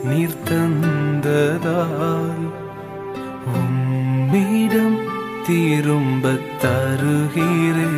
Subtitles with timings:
[0.04, 2.46] நீர் தந்ததால்
[3.54, 5.00] உம்மிடம்
[5.46, 7.90] திரும்ப தருகிறேன்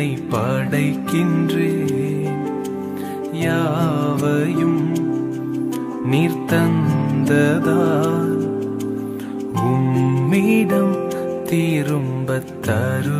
[0.00, 1.96] உன்னை படைக்கின்றேன்
[3.40, 4.78] யாவையும்
[6.04, 8.38] நீர் தந்ததால்
[9.64, 10.96] உம்மிடம்
[11.44, 13.19] திரும்ப தரு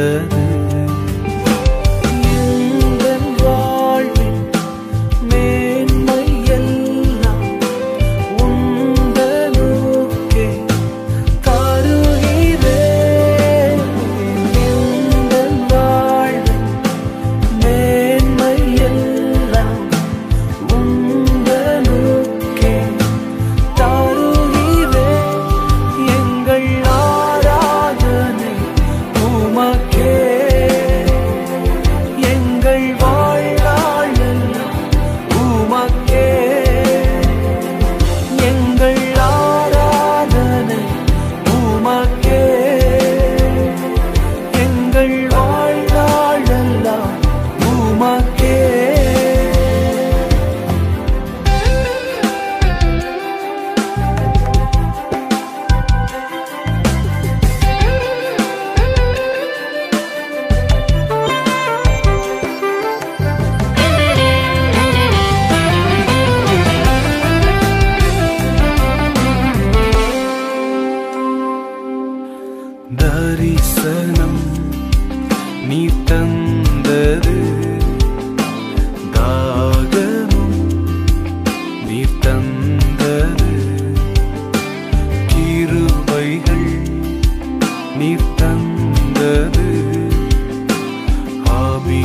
[0.00, 0.39] 的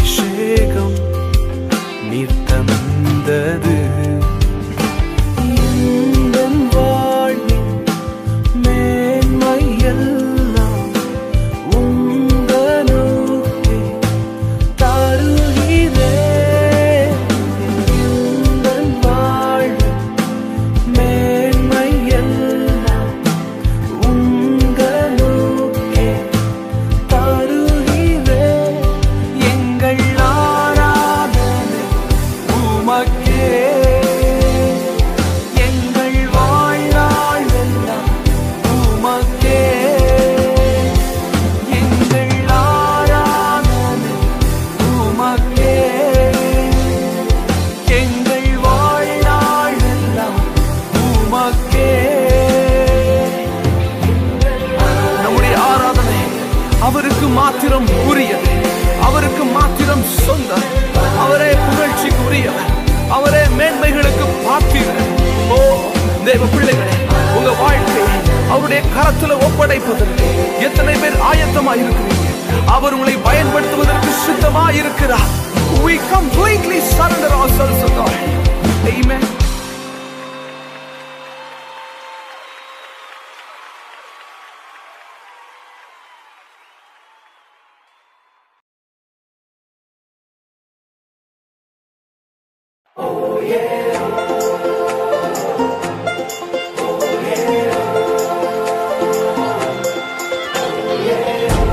[0.05, 0.21] 时
[0.73, 0.93] 空，
[2.11, 2.65] 你等
[3.25, 3.64] 的。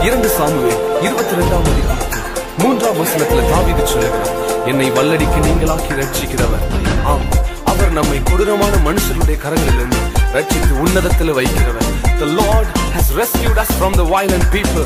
[0.05, 2.25] இரண்டு சாமுவேல் இருபத்தி ரெண்டாம் அதிகாரத்தில்
[2.63, 4.33] மூன்றாம் வசனத்துல தாவீது சொல்லுகிறார்
[4.71, 6.65] என்னை வல்லடிக்கு நீங்களாக்கி ரட்சிக்கிறவர்
[7.13, 7.27] ஆம்
[7.67, 10.01] அவர் நம்மை கொடூரமான மனுஷருடைய கரங்களிலிருந்து
[10.35, 11.89] ரட்சித்து உன்னதத்தில் வைக்கிறவர்
[12.21, 12.67] The Lord
[12.97, 14.85] has rescued us from the violent people.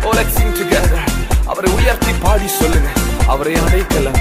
[0.00, 0.98] Oh, let's sing together.
[1.46, 2.88] அவரை உயர்த்தி பாடி சொல்லுங்க
[3.26, 4.18] அவரை அடைக்கலாம்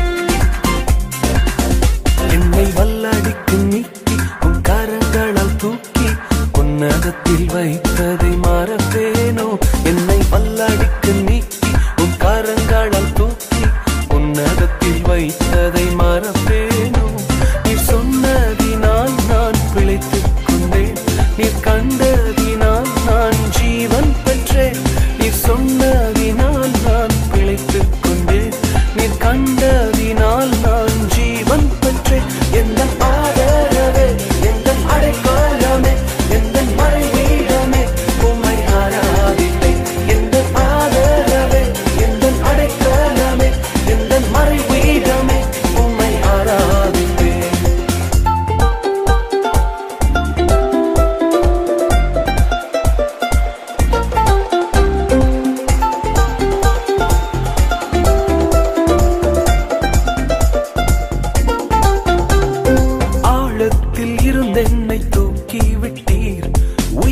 [2.36, 4.16] என்னை வல்லடிக்கு நீக்கி
[4.46, 6.08] உன் கரங்களால் தூக்கி
[6.54, 9.48] உன்னதத்தில் வைத்ததை மறப்பேனோ?
[9.84, 13.64] என்னை வல்லடிக்கு நீக்கி உன் கரங்களால் தூக்கி
[14.10, 15.75] உன்னதத்தில் வைத்ததை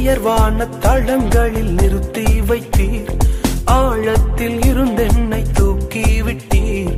[0.03, 3.07] உயர்வான தளங்களில் நிறுத்தி வைத்தீர்.
[3.65, 6.97] ஆழத்தில் இருந்தென்னை தூக்கி விட்டீர்.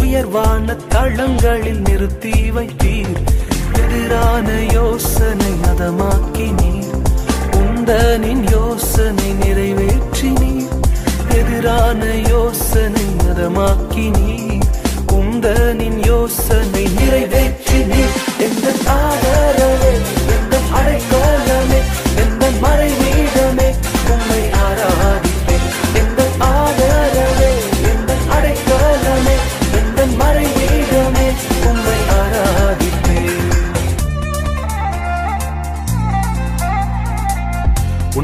[0.00, 3.26] உயர்வான தளங்களில் நிறுத்தி வைத்தீர்.
[3.72, 7.02] எதிரான யோசனை மதமாக்கினீர்.
[7.52, 10.80] உந்தனின் யோசனை நிறைவேற்றினீர்.
[11.34, 14.62] எதிரான யோசனை மதமாக்கினீர்.
[15.12, 18.23] உந்தனின் யோசனை நிறைவேற்றினீர்.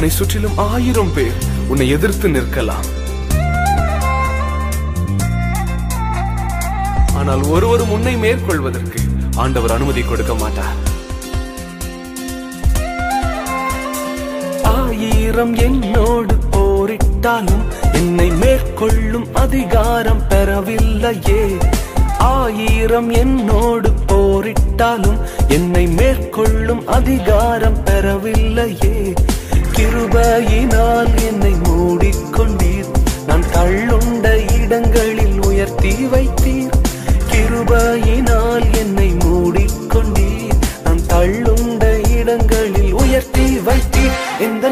[0.01, 1.35] உன்னை சுற்றிலும் ஆயிரம் பேர்
[1.71, 2.87] உன்னை எதிர்த்து நிற்கலாம்.
[7.19, 9.01] ஆனால் ஒருவரும் உன்னை மேற்கொள்வதற்கு
[9.37, 10.79] ஆண்டவர் அனுமதி கொடுக்க மாட்டார்.
[14.63, 21.43] ஆயிரம் என்னோடு போரிட்டாலும் என்னை மேற்கொள்ளும் அதிகாரம் பெறவில்லையே.
[22.19, 25.21] ஆயிரம் என்னோடு போரிட்டாலும்
[25.59, 28.97] என்னை மேற்கொள்ளும் அதிகாரம் பெறவில்லையே.
[29.81, 32.89] கிருபையினால் என்னை மூடிக்கொண்டீர்.
[33.27, 36.71] நான் தள்ளுண்ட இடங்களில் உயர்த்தி வைத்தீர்.
[37.31, 40.53] கிருபையினால் என்னை மூடிக்கொண்டீர்.
[40.85, 44.19] நான் தள்ளுண்ட இடங்களில் உயர்த்தி வைத்தீர்.
[44.39, 44.69] எந்த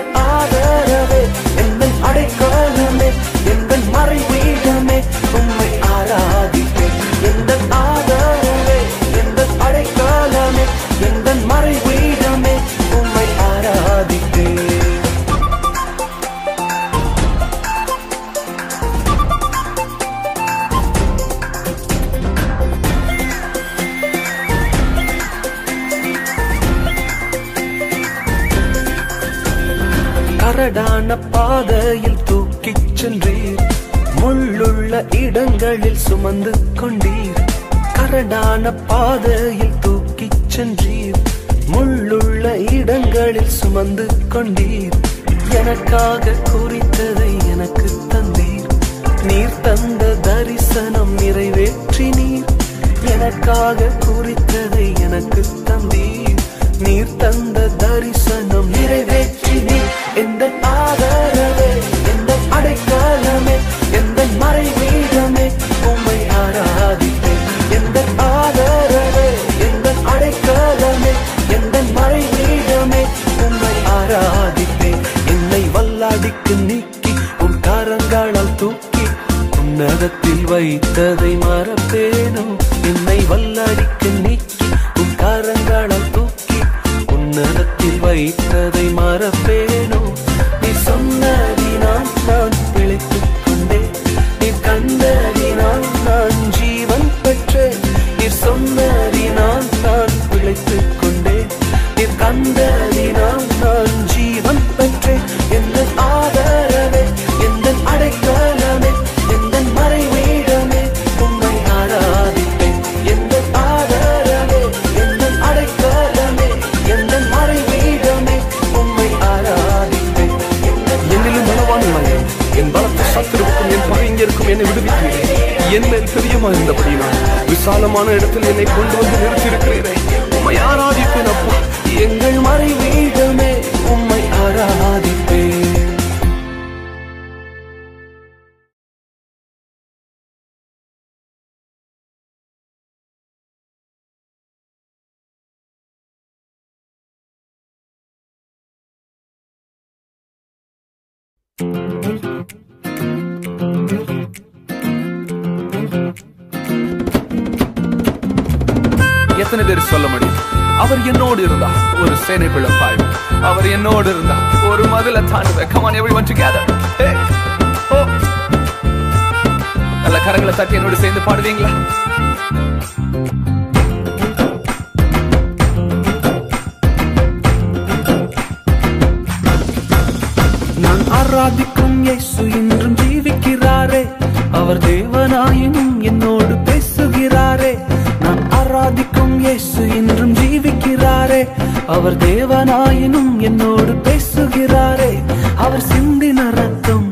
[189.08, 191.48] ஆராதிக்கும் இயேசு என்றும் ஜீவிக்கிறாரே.
[191.86, 195.22] அவர் தேவனாயினும் என்னோடு பேசுகிறாரே.
[195.56, 197.08] அவர் சிந்தின ரத்தம்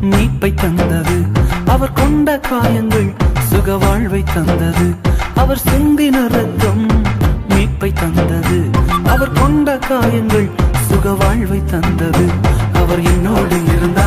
[0.00, 1.16] மீட்பை தந்தது.
[1.66, 3.14] அவர் கொண்ட காயங்கள்
[3.50, 4.94] சுக வாழ்வை தந்தது.
[5.34, 6.86] அவர் சிந்தின ரத்தம்
[7.48, 8.70] மீட்பை தந்தது.
[9.06, 10.50] அவர் கொண்ட காயங்கள்
[10.90, 12.24] சுக வாழ்வை தந்தது.
[12.86, 14.06] அவர் என்னோடு இருந்தா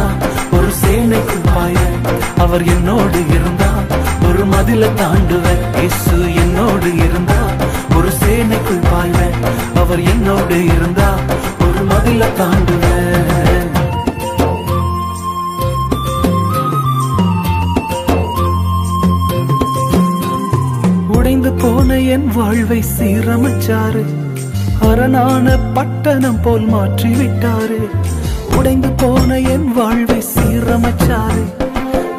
[0.51, 1.75] ஒரு சேனைக்கு பாய.
[2.37, 3.69] அவர் என்னோடு இருந்தா
[4.27, 7.39] ஒரு மதில தாண்டுவர் இசு என்னோடு இருந்தா
[7.97, 9.37] ஒரு சேனைக்குள் பாய்வர்
[9.75, 11.09] அவர் என்னோடு இருந்தா
[11.65, 13.67] ஒரு மதில தாண்டுவர்
[21.15, 24.03] உடைந்து போன என் வாழ்வை சீரமைச்சாரு.
[24.89, 27.79] அரணான பட்டணம் போல் மாற்றி விட்டாரு
[28.59, 31.43] உடைந்து போன என் வாழ்வை சீரமைச்சாரு.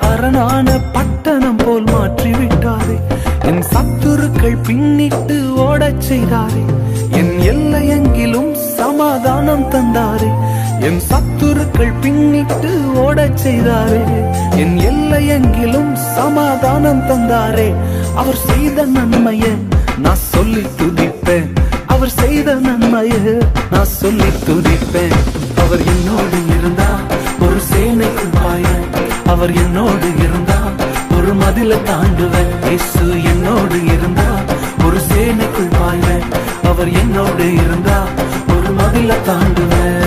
[0.01, 3.01] அரணான பட்டணம் போல் மாற்றிவிட்டாரு.
[3.45, 6.65] என் சத்துருக்கள் பின்னிட்டு ஓடச் செய்தாரே.
[7.11, 10.31] என் எல்லையெங்கிலும் சமாதானம் தந்தாரே.
[10.81, 14.01] என் சத்துருக்கள் பின்னிட்டு ஓடச் செய்தாரே.
[14.57, 17.75] என் எல்லையெங்கிலும் சமாதானம் தந்தாரே.
[18.17, 19.45] அவர் செய்த நன்மைய
[19.99, 21.55] நான் சொல்லி துதிப்பேன்.
[21.87, 25.49] அவர் செய்த நன்மைய நான் சொல்லி துதிப்பேன்.
[25.71, 26.87] அவர் என்னோடு இருந்தா
[27.47, 28.65] ஒரு சேனைக்கு பாய
[29.33, 30.57] அவர் என்னோடு இருந்தா
[31.17, 32.51] ஒரு மதில தாண்டுவேன்.
[32.69, 34.27] இயேசு என்னோடு இருந்தா
[34.87, 36.27] ஒரு சேனைக்குள் பாய்வேன்
[36.71, 37.99] அவர் என்னோடு இருந்தா
[38.57, 40.00] ஒரு மதில தாண்டுவேன்.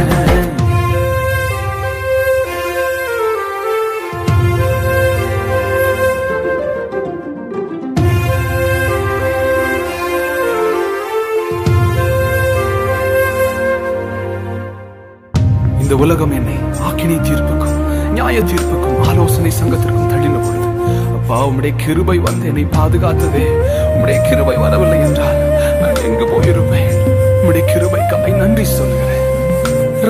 [16.13, 16.55] உலகம் என்னை
[16.87, 17.77] ஆக்கினை தீர்ப்புக்கும்
[18.15, 20.67] நியாய தீர்ப்புக்கும் ஆலோசனை சங்கத்திற்கும் தள்ளின பொழுது
[21.15, 23.45] அப்பா உம்முடைய கிருபை வந்து என்னை பாதுகாத்ததே.
[23.93, 25.39] உம்முடைய கிருபை வரவில்லை என்றால்
[25.81, 26.91] நான் எங்கு போயிருப்பேன்?
[27.39, 29.23] உம்முடைய கிருபைக்காய் நன்றி சொல்கிறேன்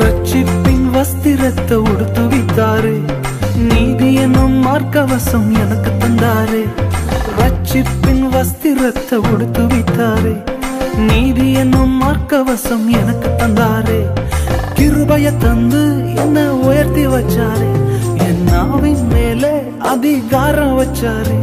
[0.02, 2.96] ரட்சிப்பின் வஸ்திரத்தை உடுத்து வித்தாரு.
[3.72, 6.64] நீதி என்னும் மார்க்கவசம் எனக்கு தந்தாரு.
[7.42, 10.34] ரட்சிப்பின் வஸ்திரத்தை உடுத்து வைத்தாரு.
[11.12, 14.00] நீதி என்னும் மார்க்கவசம் எனக்கு தந்தாரு.
[14.84, 17.68] கிருபைய தந்து என்ன உயர்த்தி வச்சாரு.
[18.18, 21.38] என் நாவின் மேலே அதிகாரம் வச்சாரு.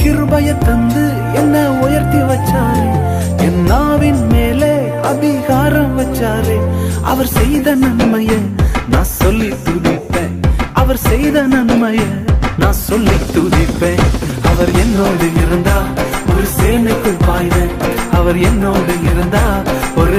[0.00, 2.86] கிருபைய தந்து என்ன உயர்த்தி வச்சாரு.
[3.38, 6.56] என் நாவின் மேலே அதிகாரம் வச்சாரு.
[7.02, 8.32] அவர் செய்த நன்மைய
[8.88, 10.42] நான் சொல்லி துதிப்பேன்.
[10.72, 12.00] அவர் செய்த நன்மைய
[12.58, 14.04] நான் சொல்லி துதிப்பேன்.
[14.44, 15.82] அவர் என்னோடு இருந்தா
[16.34, 17.58] ஒரு சேனைக்குள் பாய்ந்த
[18.12, 19.44] அவர் என்னோடு இருந்தா
[19.96, 20.18] ஒரு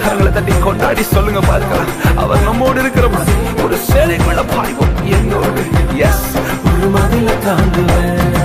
[0.00, 4.92] கரங்களை தட்டி கொண்டாடி சொல்லுங்க பார்க்கலாம் அவர் நம்மோடு இருக்கிற மாதிரி ஒரு சேனைக்குள்ள பாய்வோம்.
[5.16, 5.62] என்னோடு
[6.02, 6.26] எஸ்
[6.68, 8.43] ஒரு மதில தாண்டுவேன்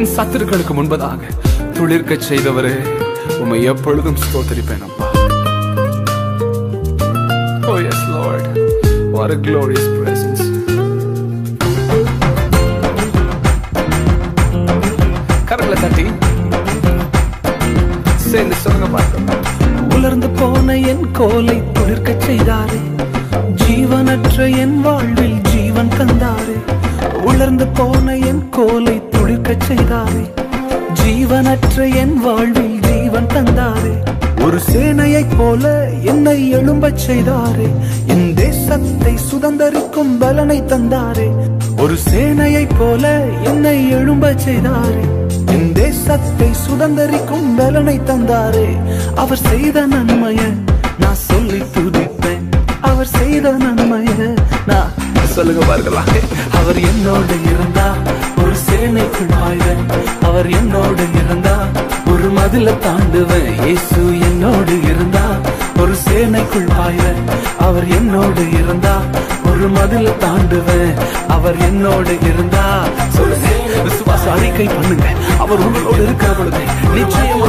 [0.00, 1.22] என் சத்துருக்களுக்கு முன்பதாக
[1.76, 2.74] துளிர்க்க செய்தவரே
[3.42, 5.06] உமை எப்பொழுதும் ஸ்தோத்தரிப்பேன் அப்பா
[7.66, 8.44] Oh yes, Lord.
[9.12, 10.40] What a glorious presence.
[15.48, 16.04] கரங்களை தட்டி
[18.24, 19.28] சேர்ந்து சொல்லுங்க பார்க்கலாம்
[19.94, 21.58] உலர்ந்து போன என் கோலை
[37.10, 37.68] செய்தாரே.
[38.06, 41.28] என் தேசத்தை சுதந்தரிக்கும் பலனை தந்தாரே.
[41.78, 45.04] ஒரு சேனையைப் போல என்னை எழும்பச் செய்தாரே.
[45.46, 48.68] என் தேசத்தை சுதந்தரிக்கும் பலனை தந்தாரே.
[49.14, 50.40] அவர் செய்த நன்மைய
[50.98, 52.46] நான் சொல்லி துதிப்பேன்.
[52.80, 54.34] அவர் செய்த நன்மைய
[54.66, 54.92] நான்
[55.24, 56.02] சொல்லுங்க பாருங்களா.
[56.60, 57.94] அவர் என்னோடு இருந்தா
[58.38, 59.84] ஒரு சேனைக்குள் வாழ்வேன்.
[60.22, 61.56] அவர் என்னோடு இருந்தா
[62.06, 63.64] ஒரு மதில தாண்டுவேன்.
[63.64, 64.19] இயேசு
[68.20, 68.92] என்னோடு இருந்தா
[69.50, 70.90] ஒரு மதில தாண்டுவேன்.
[71.34, 72.64] அவர் என்னோடு இருந்தா
[73.16, 73.48] சொல்லுங்க
[73.86, 75.06] விசுவாச அறிக்கை பண்ணுங்க.
[75.42, 76.62] அவர் உங்களோடு இருக்கிற பொழுது
[76.96, 77.44] நிச்சயம்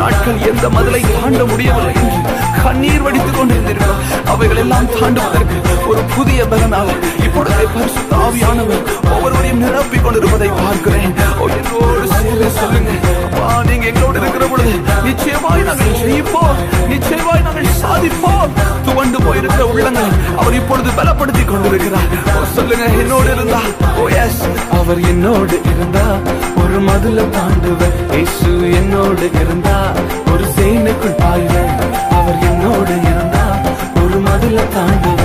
[0.00, 2.20] நாட்கள் எந்த மதிலை தாண்ட முடியவில்லை என்று
[2.64, 3.94] கண்ணீர் வடித்துக் கொண்டிருந்தீர்கள்
[4.32, 5.56] அவைகள் எல்லாம் தாண்டுவதற்கு
[5.90, 6.88] ஒரு புதிய பலனாக
[7.24, 8.82] இப்பொழுதே பரிசுத்த ஆவியானவர்
[9.12, 11.12] ஒவ்வொருவரையும் நிரப்பிக் கொண்டிருப்பதை பார்க்கிறேன்.
[11.40, 12.90] ஓ, என்னோடு சேர சொல்லுங்க
[13.24, 14.72] அப்பா நீங்க எங்களோடு இருக்கிற பொழுது
[15.04, 16.58] நிச்சயமாய் நாங்கள் ஜெயிப்போம்.
[16.88, 18.52] நிச்சயமாய் நாங்கள் சாதிப்போம்.
[18.84, 22.08] துவண்டு போயிருக்கிற உள்ளங்கள் அவர் இப்பொழுது பலப்படுத்திக் கொண்டிருக்கிறார்.
[22.32, 23.62] ஓ, சொல்லுங்க என்னோடு இருந்தா?
[23.96, 24.42] ஓ எஸ்
[24.78, 26.06] அவர் என்னோடு இருந்தா
[26.62, 27.96] ஒரு மதுல தாண்டுவேன்.
[28.12, 29.76] இயேசு என்னோடு இருந்தா
[30.32, 31.54] ஒரு சேனைக்குள் பாய்வ
[32.18, 33.44] அவர் என்னோடு இருந்தா
[34.02, 35.18] ஒரு மதுல தாண்டுவேன்.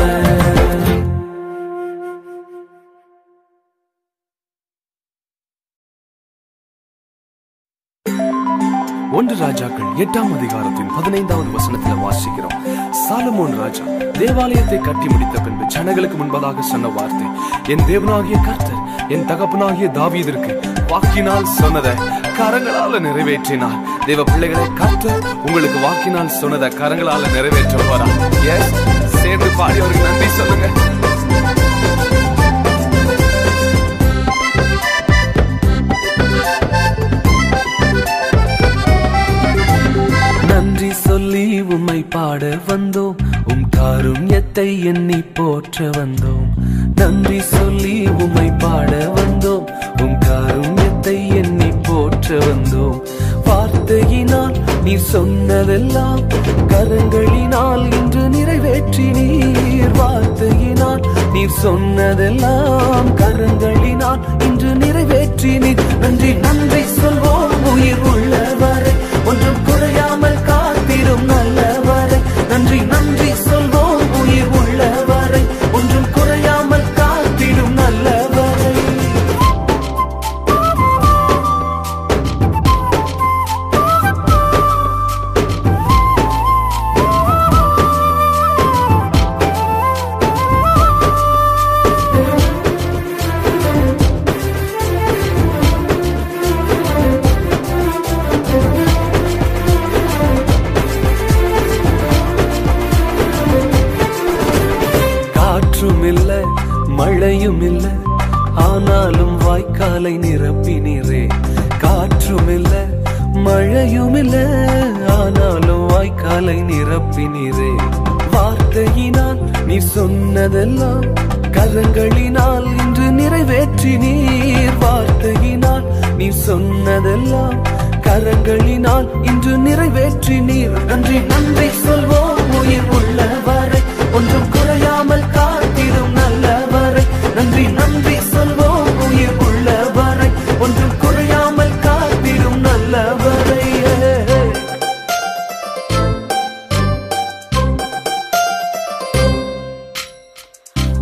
[9.12, 12.58] ஒன்று ராஜாக்கள் எட்டாம் அதிகாரத்தின் பதினைந்தாவது வசனத்தில் வாசிக்கிறோம்.
[13.04, 13.86] சாலமோன் ராஜா
[14.20, 17.28] தேவாலயத்தை கட்டி முடித்த பின்பு ஜனங்களுக்கு முன்பதாக சொன்ன வார்த்தை
[17.74, 20.52] என் தேவனாகிய கர்த்தர் என் தகப்பனாகிய தாவீதிற்கு
[20.92, 21.94] வாக்கினால் சொன்னதை
[22.40, 23.78] கரங்களால நிறைவேற்றினார்.
[24.06, 28.08] தேவ பிள்ளைகளை கர்த்தர் உங்களுக்கு வாக்கினால் சொன்னதை கரங்களால நிறைவேற்ற போறா
[28.54, 28.72] எஸ்
[29.22, 30.68] சேர்ந்து பாடி அவருக்கு நன்றி சொல்லுங்க.
[40.48, 43.16] நன்றி சொல்லி உம்மை பாட வந்தோம்.
[43.52, 46.48] உம் காருண்யத்தை எண்ணி போற்ற வந்தோம்.
[46.96, 49.35] நன்றி சொல்லி உம்மை பாட வந்தோம்.
[55.16, 56.24] சொன்னதெல்லாம்
[56.72, 68.04] கரங்களினால் இன்று நிறைவேற்றி நீர் வார்த்தையினால் நீர் சொன்னதெல்லாம் கரங்களினால் இன்று நிறைவேற்றி நீர் நன்றி நன்றி சொல்வோம் உயிர்
[68.12, 68.95] உள்ளவரை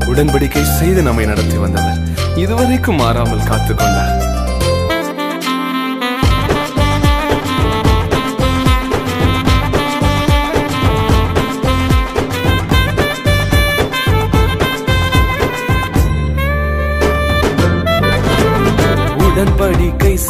[0.08, 1.98] உடன்படிக்கை செய்து நம்மை நடத்தி வந்தவர்.
[2.36, 4.43] இதுவரைக்கும் மாறாமல் காத்துக்கொண்டார்.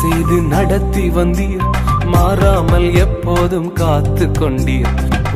[0.03, 1.65] செய்து நடத்தி வந்தீர்.
[2.13, 4.91] மாறாமல் எப்போதும் காத்து கொண்டீர்.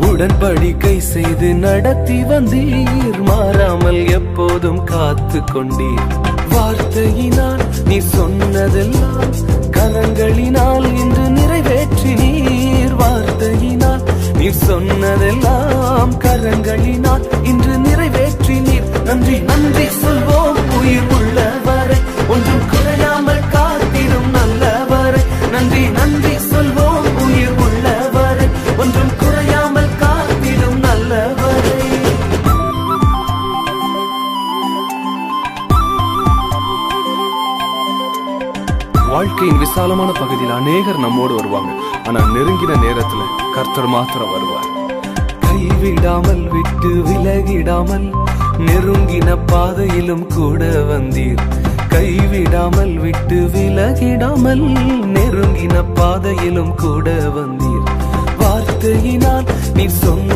[0.08, 3.20] உடன்படிக்கை செய்து நடத்தி வந்தீர்.
[3.30, 6.08] மாறாமல் எப்போதும் காத்து கொண்டீர்.
[6.54, 9.34] வார்த்தையினால் நீ சொன்னதெல்லாம்
[9.78, 14.04] கரங்களினால் இன்று நிறைவேற்றி நீர் வார்த்தையினால்
[14.40, 22.00] நீ சொன்னதெல்லாம் கரங்களினால் இன்று நிறைவேற்றி நீர் நன்றி நன்றி சொல்வோம் உயிர் உள்ளவரை
[22.36, 22.67] ஒன்றும்
[39.38, 41.72] வாழ்க்கையின் விசாலமான பகுதியில் அநேகர் நம்மோடு வருவாங்க.
[42.08, 43.22] ஆனா நெருங்கின நேரத்துல
[43.56, 44.70] கர்த்தர் மாத்திரம் வருவார்.
[45.44, 48.08] கைவிடாமல் விட்டு விலகிடாமல்
[48.68, 51.44] நெருங்கின பாதையிலும் கூட வந்தீர்.
[51.94, 54.66] கைவிடாமல் விட்டு விலகிடாமல்
[55.18, 57.86] நெருங்கின பாதையிலும் கூட வந்தீர்.
[58.42, 60.27] வார்த்தையினால் நீ சொன்ன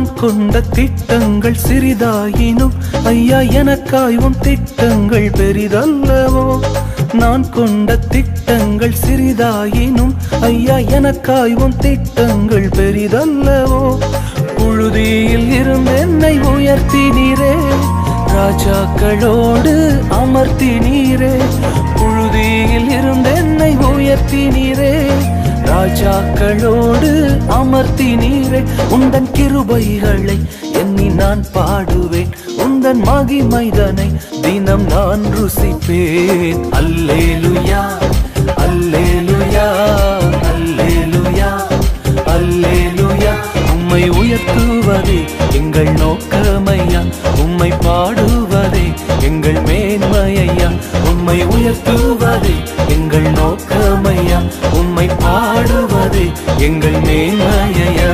[0.00, 6.44] நான் கொண்ட திட்டங்கள் சிறிதாயினும் ஐயா எனக்காய் உன் திட்டங்கள் பெரிதல்லவோ?
[7.12, 13.82] நான் கொண்ட திட்டங்கள் சிறிதாயினும் ஐயா எனக்காய் உன் திட்டங்கள் பெரிதல்லவோ?
[14.56, 17.52] புழுதியில் இருந்து என்னை உயர்த்தினீரே
[18.34, 19.74] ராஜாக்களோடு
[20.20, 21.34] அமர்த்தினீரே
[21.94, 24.94] புழுதியில் இருந்து என்னை உயர்த்தினீரே
[25.70, 30.38] ராஜாக்களோடு அமர்த்தி நீரே உந்தன் கிருபைகளை
[30.72, 32.30] எண்ணி நான் பாடுவேன்.
[32.58, 36.64] உந்தன் மகிமைதனை தினம் நான் ருசிப்பேன்.
[36.70, 37.84] அல்லேலுயா
[38.56, 39.68] அல்லேலுயா.
[43.92, 45.16] உம்மை உயர்த்துவதே
[45.58, 47.00] எங்கள் நோக்கமையா
[47.42, 48.84] உம்மை பாடுவதே
[49.28, 50.68] எங்கள் மேன்மையா
[51.10, 52.54] உம்மை உயர்த்துவதே
[52.88, 54.38] எங்கள் நோக்கமையா
[54.72, 56.26] உம்மை பாடுவதே
[56.60, 58.12] எங்கள் மேன்மையா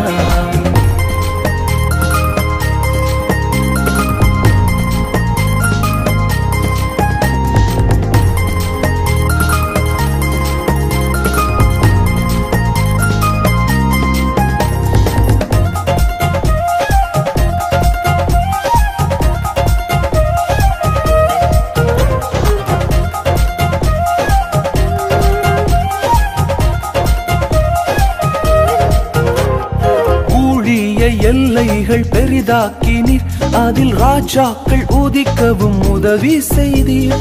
[32.46, 37.14] பெரிதாக்கினீர் அதில் ராஜாக்கள் உதிக்கவும் உதவி செய்தீர்.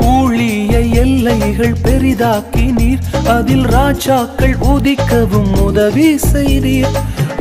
[0.00, 3.28] ஊழிய எல்லைகள் பெரிதாக்கினீர்.
[3.28, 6.96] அதில் ராஜாக்கள் உதிக்கவும் உதவி செய்தீர்.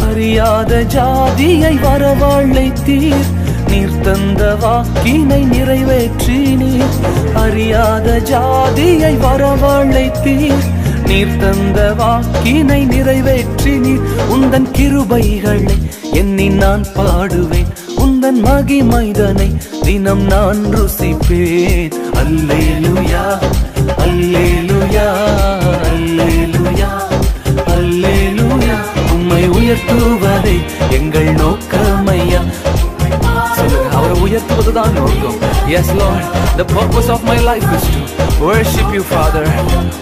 [0.10, 3.25] அறியாத ஜாதியை வரவழைத்தீர்.
[3.69, 7.36] நீர் தந்த வாக்கினை நிறைவேற்றினீர்.
[7.36, 10.79] அறியாத ஜாதியை வரவழைத்தீர்.
[11.10, 14.00] நீர் தந்த வாக்கினை நிறைவேற்றி நீர்.
[14.30, 15.78] உந்தன் கிருபைகளை
[16.12, 17.69] எண்ணி நான் பாடுவேன்.
[17.98, 19.50] உந்தன் மகிமைதனை
[19.82, 21.91] தினம் நான் ருசிப்பேன்.
[22.22, 23.26] அல்லேலுயா
[23.98, 25.08] அல்லேலுயா
[25.91, 26.91] அல்லேலுயா
[27.65, 28.78] அல்லேலுயா.
[29.12, 30.58] உம்மை உயர்த்துவதை
[30.89, 32.41] எங்கள் நோக்கமையா.
[34.26, 35.38] உயர்த்துவதுதான் நோக்கம்.
[35.68, 36.28] Yes Lord
[36.60, 38.02] the purpose of my life is to
[38.48, 39.42] worship you father.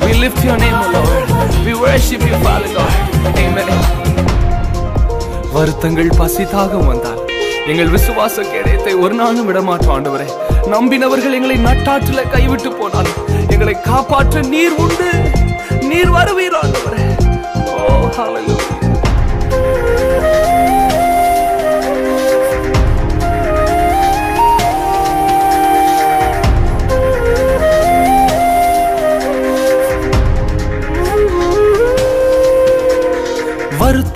[0.02, 1.30] We lift your name o lord.
[1.68, 2.94] We worship you father god.
[3.44, 3.72] Amen.
[5.54, 7.22] வருத்தங்கள் பசி தாகம் வந்தால்
[7.66, 10.28] எங்கள் விசுவாச கேடயத்தை ஒரு நாளும் விடமாட்டோம் ஆண்டவரே.
[10.74, 13.12] நம்பினவர்கள் எங்களை நட்டாற்றில கைவிட்டு போனால்
[13.48, 15.12] எங்களை காப்பாற்ற நீர் உண்டு.
[15.92, 17.06] நீர் வருவீர் ஆண்டவரே.
[17.66, 18.77] ஓ ஹalleluya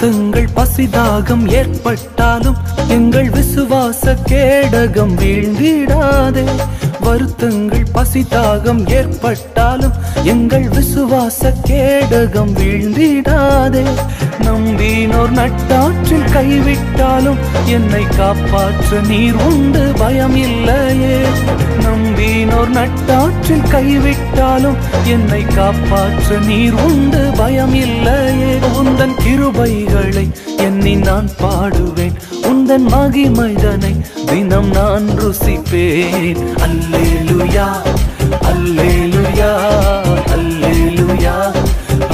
[0.02, 2.56] வருத்தங்கள் பசிதாகம் ஏற்பட்டாலும்
[2.88, 6.46] எங்கள் விசுவாச கேடகம் வீழ்ந்திடாதே.
[7.12, 9.91] வருத்தங்கள் பசிதாகம் ஏற்பட்டாலும்
[10.24, 13.84] எங்கள் விசுவாச கேடகம் வீழ்ந்திடாதே.
[14.41, 21.19] நம்பினோர் நட்டாற்றில் கைவிட்டாலும் என்னை காப்பாற்ற நீர் உண்டு பயம் இல்லையே.
[21.82, 28.54] நம்பினோர் நட்டாற்றில் கைவிட்டாலும் என்னை காப்பாற்ற நீர் உண்டு பயம் இல்லையே.
[28.82, 32.13] உந்தன் கிருபைகளை எண்ணி நான் பாடுவேன்.
[32.71, 33.91] உந்தன் மகிமைதனை
[34.25, 36.38] தினம் நான் ருசிப்பேன்.
[36.65, 37.65] அல்லேலுயா
[38.49, 39.49] அல்லேலுயா
[40.36, 41.34] அல்லேலுயா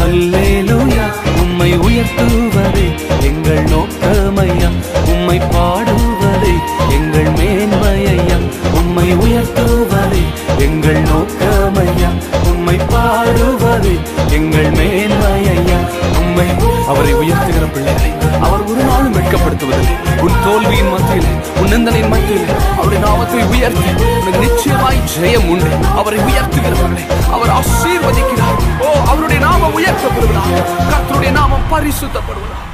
[0.05, 1.05] அல்லேலுயா.
[1.41, 2.87] உம்மை உயர்த்துவதே
[3.21, 4.69] எங்கள் நோக்கமையா.
[5.13, 6.55] உம்மை பாடுவதே
[6.97, 8.37] எங்கள் மேன்மையா
[8.79, 10.23] உம்மை உயர்த்துவதே
[10.57, 12.11] எங்கள் நோக்கமையா.
[12.51, 13.95] உம்மை பாடுவதே
[14.29, 15.79] எங்கள் மேன்மையா
[16.21, 16.49] உம்மை
[16.87, 18.11] அவரை உயர்த்துகிற பிள்ளைகளை
[18.45, 18.56] அவர்
[18.97, 19.95] நாளும் வெட்கப்படுத்துவதில்லை.
[20.19, 25.71] உன் தோல்வியின் மத்தியில் உன் நிந்தனையின் மத்தியில் அவருடைய நாமத்தை உயர்த்தி உனக்கு நிச்சயமாய் ஜெயம் உண்டு.
[25.95, 27.03] அவரை உயர்த்துகிறவர்களை
[27.35, 28.59] அவர் ஆசீர்வதிக்கிறார்.
[28.79, 30.63] ஓ அவருடைய நாமம் உயர்த்தப்படுவதாக.
[30.91, 32.65] கத்தருடைய நாமம் பரிசுத்தப்படுவதாக.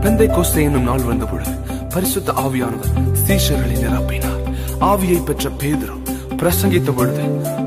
[0.00, 1.52] பெந்தை கோஸ்தே என்னும் நாள் வந்த பொழுது
[1.94, 2.94] பரிசுத்த ஆவியானவர்
[3.26, 4.38] சீஷர்களை நிரப்பினார்.
[4.80, 5.99] ஆவியை பெற்ற பேதரும்
[6.40, 7.22] பிரசங்கித்த பொழுது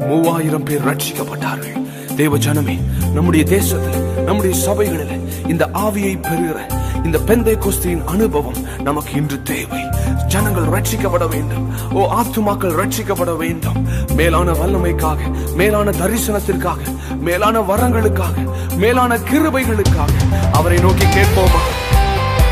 [0.08, 1.82] மூவாயிரம் பேர் ரட்சிக்கப்பட்டார்கள்
[2.16, 2.80] தேவ ஜனமே
[3.14, 6.68] நம்முடைய தேசத்தில் நம்முடைய சபைகளில் இந்த ஆவியை பெறுகிற
[7.04, 9.80] இந்த பெந்தை கோஸ்தியின் அனுபவம் நமக்கு இன்று தேவை.
[10.28, 11.92] ஜனங்கள் ரட்சிக்கப்பட வேண்டும்.
[11.92, 13.88] ஓ ஆத்துமாக்கள் ரட்சிக்கப்பட வேண்டும்.
[14.16, 15.20] மேலான வல்லமைக்காக
[15.56, 16.78] மேலான தரிசனத்திற்காக
[17.20, 18.36] மேலான வரங்களுக்காக
[18.78, 20.14] மேலான கிருபைகளுக்காக
[20.52, 21.64] அவரை நோக்கி கேட்போமா?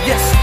[0.05, 0.40] எஸ்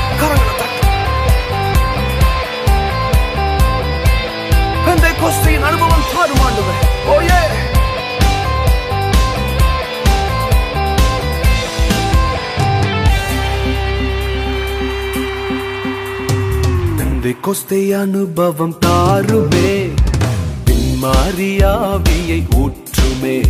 [5.28, 7.20] பெந்தை அனுபவம் தாரும் ஆண்டவரே ஓ
[17.40, 19.90] கொஸ்தை அனுபவம் தாருமே.
[20.64, 23.42] பின்மாரியாவியை ஊற்றுமே.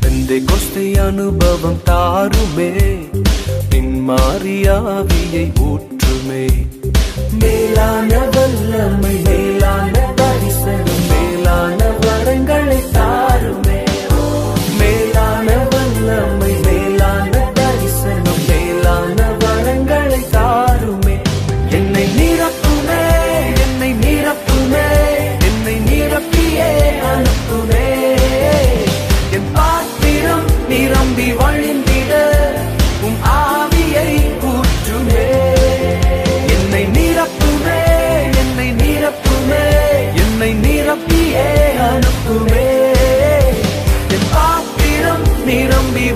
[0.00, 2.98] தந்தை கொஸ்தை அனுபவம் தாருமே.
[3.70, 6.66] பின்மாரியாவியை ஊற்றுமே.
[7.38, 10.03] மேலான வல்லமை மேலான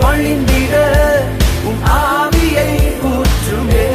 [0.03, 0.75] வழிந்திட
[1.69, 2.71] உன் ஆவியை
[3.13, 3.87] ஊற்றுமே.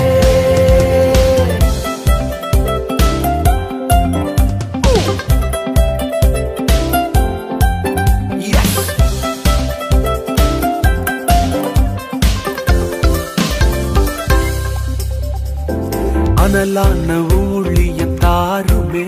[16.44, 19.08] அனலான ஊழிய தாருமே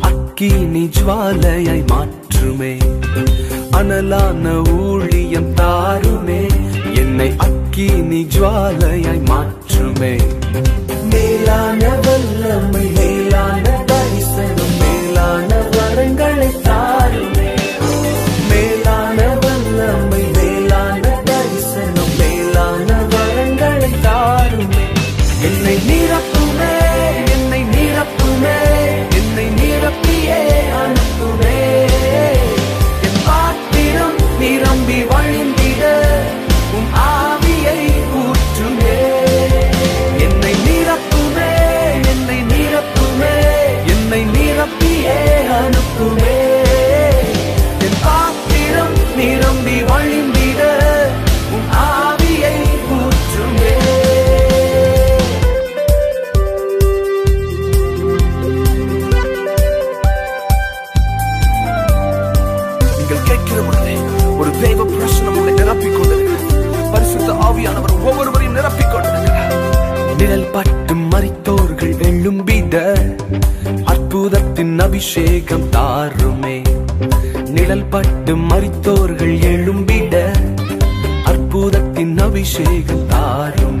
[0.00, 2.72] அக்கினி ஜுவாலையை மாற்றுமே.
[3.80, 6.48] அனலான ஊழியம் தாருமே.
[6.94, 10.39] என்னை அக்கினி ஜுவாலையாய் மாற்றுமே.
[75.10, 76.62] அபிஷேகம் தாருமே.
[77.48, 80.32] நிழல் பட்டு மறித்தோர்கள் எழும்பிட
[81.24, 83.79] அற்புதத்தின் அபிஷேகம் தாருமே.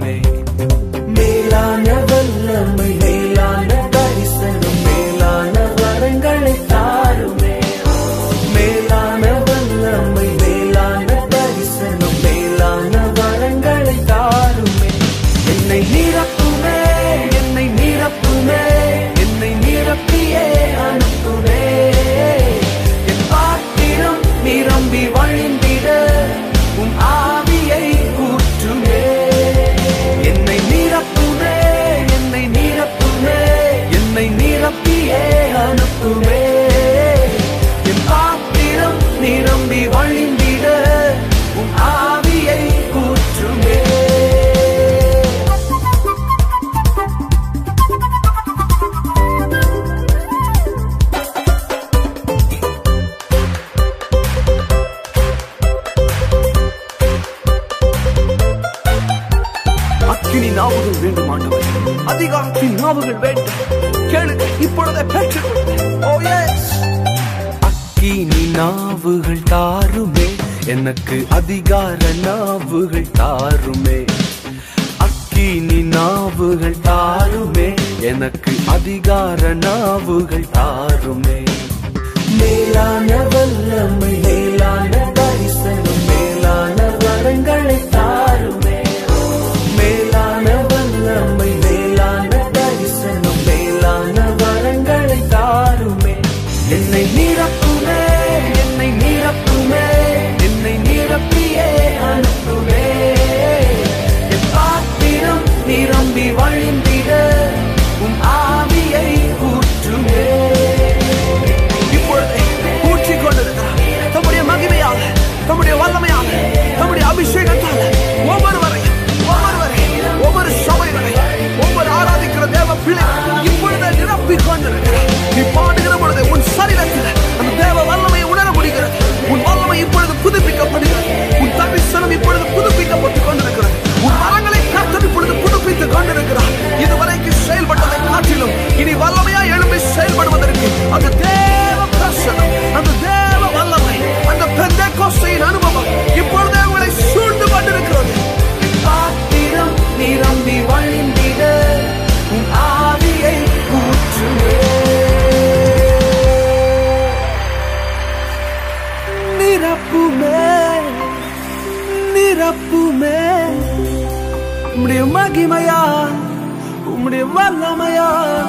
[168.00, 168.46] ஆண்டவரையா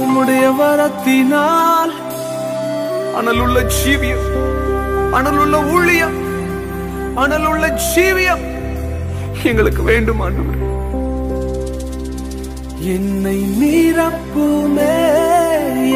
[0.00, 1.94] உம்முடைய வரத்தினால்
[3.18, 4.26] அனலுள்ள ஜீவியம்
[5.18, 6.16] அனலுள்ள ஊழியம்
[7.22, 8.44] அனலுள்ள ஜீவியம்
[9.44, 10.62] எங்களுக்கு வேண்டும் ஆண்டவர்.
[12.94, 14.94] என்னை நீரப்புமே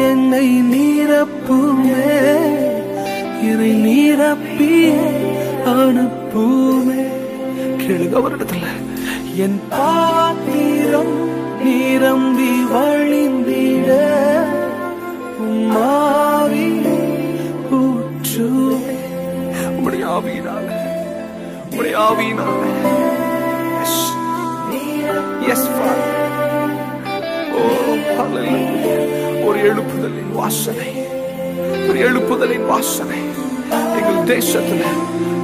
[0.07, 2.07] என்னை நீரப்புமே
[3.49, 5.05] என்னை நீரப்பியே
[5.75, 7.03] அனுப்புமே.
[7.81, 8.67] கேளுங்க அவரிடத்துல
[9.37, 11.15] என் பாத்திரம்
[11.63, 13.89] நிரம்பி வழிந்திட
[15.43, 16.67] உம்மாவி
[17.79, 18.47] ஊற்று.
[19.85, 20.67] உடைய ஆவியினால
[21.77, 22.61] உடைய ஆவியினால.
[25.51, 25.67] எஸ்
[27.53, 27.97] ஓ oh,
[29.45, 30.89] ஒரு எழுப்புதலின் வாசனை
[31.89, 33.19] ஒரு எழுப்புதலின் வாசனை.
[33.97, 34.83] எங்கள் தேசத்துல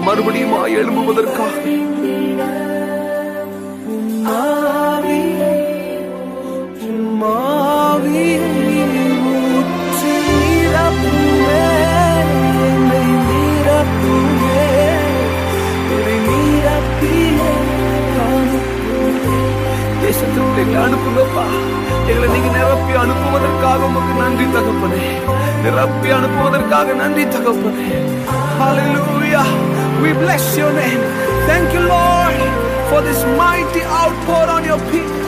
[0.02, 1.54] மறுபடியும் எழும்புவதற்காக
[20.86, 21.46] அனுப்புங்கப்பா
[22.10, 23.90] எங்களை நீங்க நிரப்பி அனுப்புவதற்காக
[24.22, 25.02] நன்றி தகப்பனே
[25.66, 27.88] நிரப்பி அனுப்புவதற்காக நன்றி தகப்பனே
[28.60, 29.46] Hallelujah.
[30.04, 31.02] We bless your name.
[31.50, 32.38] Thank you, Lord,
[32.90, 35.27] for this mighty outpour on your people.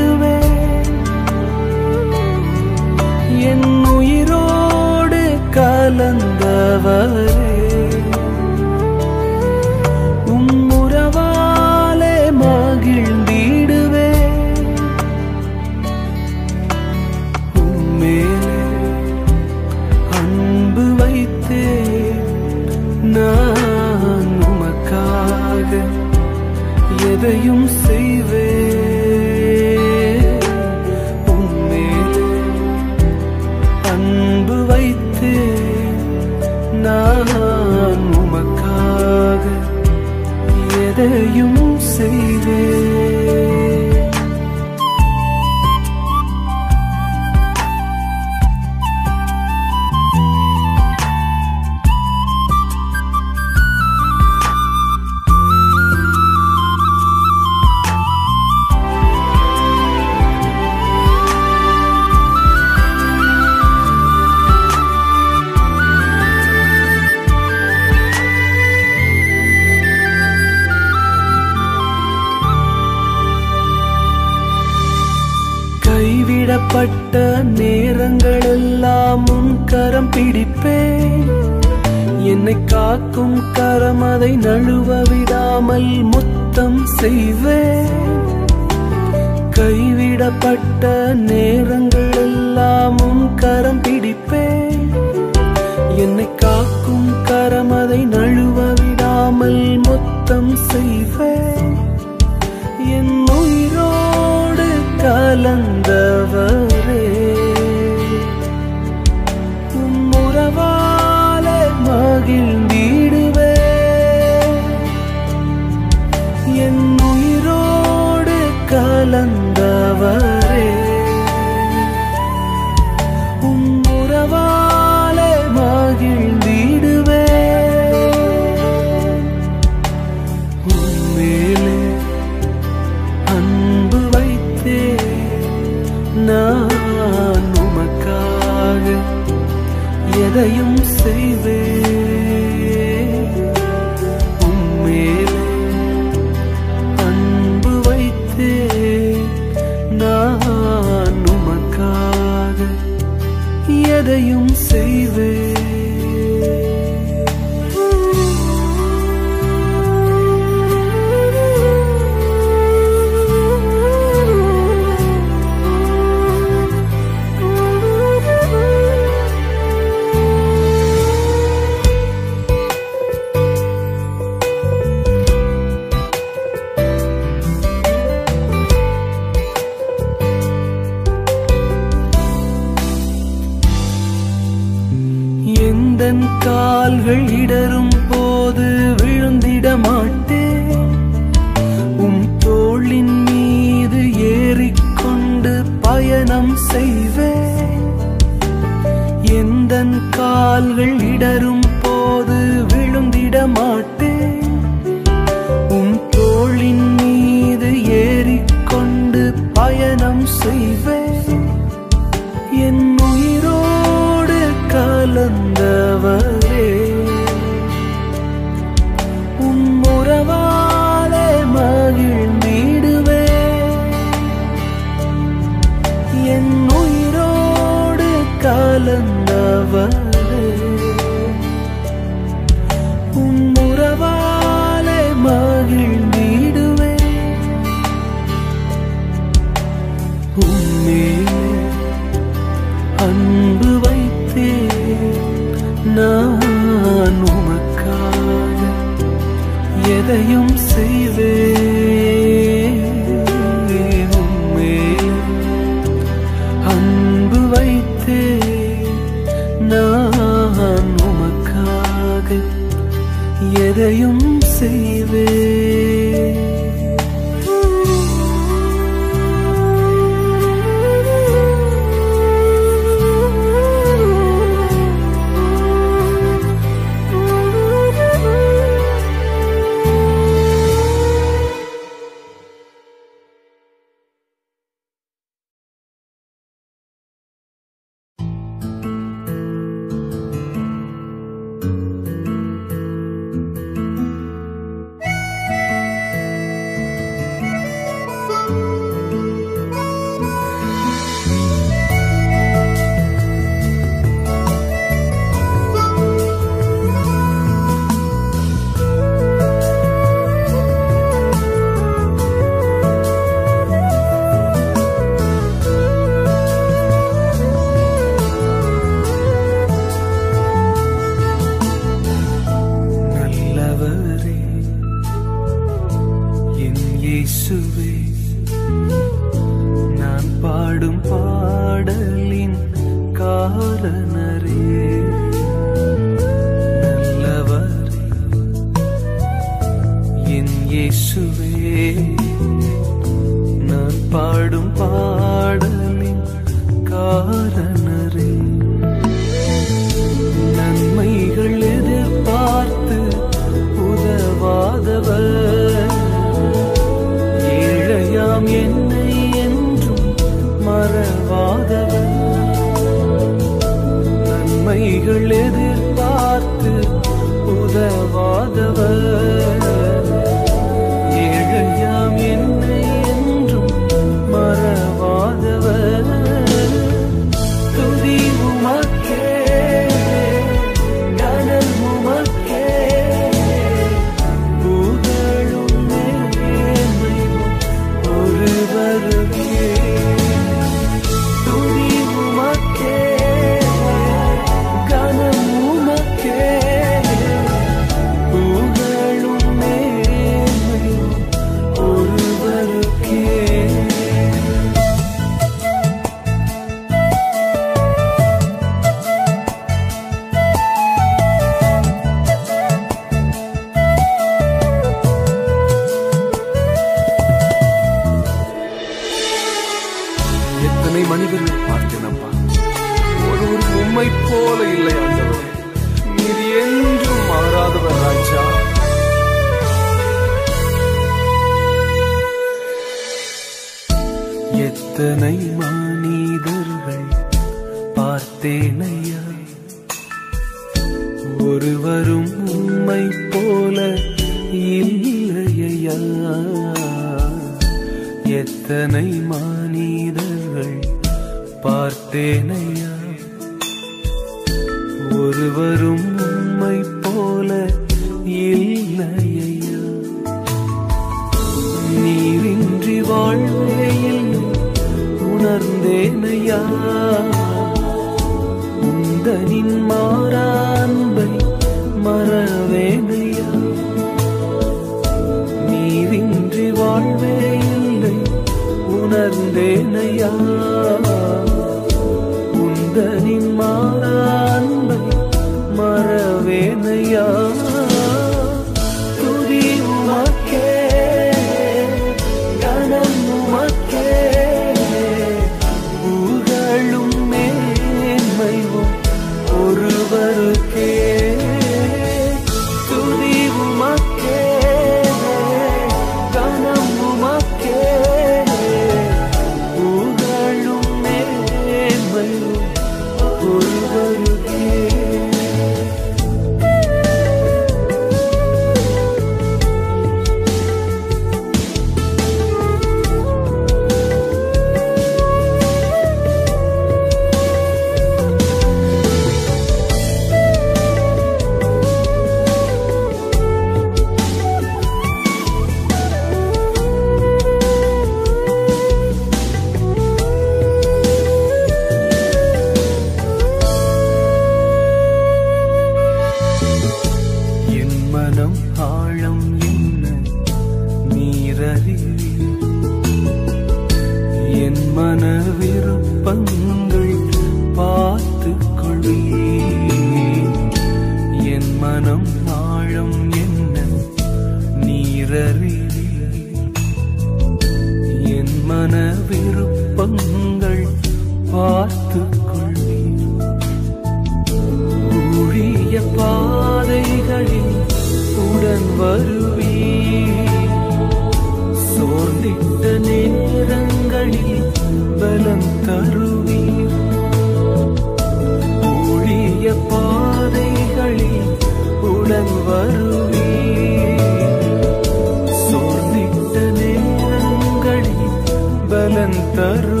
[599.55, 600.00] பலன்